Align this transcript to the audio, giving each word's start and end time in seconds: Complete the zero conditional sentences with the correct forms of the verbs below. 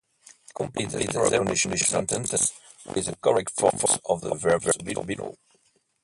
Complete 0.55 0.89
the 0.89 1.03
zero 1.11 1.29
conditional 1.29 1.77
sentences 1.77 2.51
with 2.87 3.05
the 3.05 3.15
correct 3.17 3.51
forms 3.51 3.85
of 4.09 4.21
the 4.21 4.33
verbs 4.33 4.75
below. 4.77 5.37